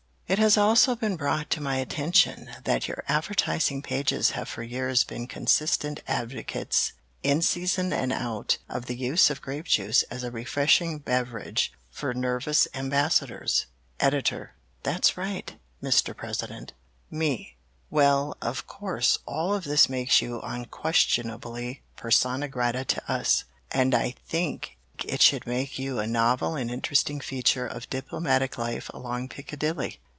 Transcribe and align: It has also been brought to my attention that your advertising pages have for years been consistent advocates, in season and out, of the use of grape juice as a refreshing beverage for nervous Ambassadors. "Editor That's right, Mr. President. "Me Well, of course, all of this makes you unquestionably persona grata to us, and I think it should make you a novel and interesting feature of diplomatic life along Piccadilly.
It 0.27 0.39
has 0.39 0.55
also 0.57 0.95
been 0.95 1.17
brought 1.17 1.49
to 1.49 1.61
my 1.61 1.75
attention 1.75 2.51
that 2.63 2.87
your 2.87 3.03
advertising 3.09 3.81
pages 3.81 4.29
have 4.31 4.47
for 4.47 4.63
years 4.63 5.03
been 5.03 5.27
consistent 5.27 5.99
advocates, 6.07 6.93
in 7.21 7.41
season 7.41 7.91
and 7.91 8.13
out, 8.13 8.57
of 8.69 8.85
the 8.85 8.95
use 8.95 9.29
of 9.29 9.41
grape 9.41 9.65
juice 9.65 10.03
as 10.03 10.23
a 10.23 10.31
refreshing 10.31 10.99
beverage 10.99 11.73
for 11.89 12.13
nervous 12.13 12.65
Ambassadors. 12.73 13.65
"Editor 13.99 14.53
That's 14.83 15.17
right, 15.17 15.53
Mr. 15.83 16.15
President. 16.15 16.71
"Me 17.09 17.57
Well, 17.89 18.37
of 18.41 18.65
course, 18.67 19.17
all 19.25 19.53
of 19.53 19.65
this 19.65 19.89
makes 19.89 20.21
you 20.21 20.39
unquestionably 20.39 21.81
persona 21.97 22.47
grata 22.47 22.85
to 22.85 23.11
us, 23.11 23.43
and 23.69 23.93
I 23.93 24.15
think 24.29 24.77
it 25.03 25.21
should 25.21 25.45
make 25.45 25.77
you 25.77 25.99
a 25.99 26.07
novel 26.07 26.55
and 26.55 26.71
interesting 26.71 27.19
feature 27.19 27.67
of 27.67 27.89
diplomatic 27.89 28.57
life 28.57 28.89
along 28.93 29.27
Piccadilly. 29.27 29.99